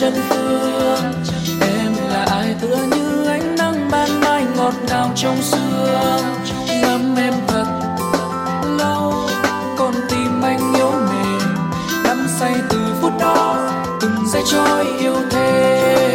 chân 0.00 0.14
phương 0.28 1.12
em 1.60 1.92
là 2.08 2.24
ai 2.30 2.54
tựa 2.60 2.76
như 2.96 3.26
ánh 3.26 3.56
nắng 3.56 3.88
ban 3.90 4.20
mai 4.20 4.44
ngọt 4.56 4.72
ngào 4.88 5.10
trong 5.14 5.36
sương. 5.42 6.22
Ngắm 6.82 7.16
em 7.16 7.34
thật 7.46 7.66
lâu 8.78 9.14
còn 9.78 9.94
tim 10.08 10.42
anh 10.42 10.74
yếu 10.74 10.90
mềm. 10.90 11.40
Đắm 12.04 12.26
say 12.40 12.54
từ 12.68 12.78
phút 13.00 13.12
đó, 13.20 13.70
từng 14.00 14.28
giây 14.28 14.42
trôi 14.46 14.86
yêu 15.00 15.16
thêm. 15.30 16.05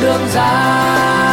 đường 0.00 0.28
dài. 0.34 1.23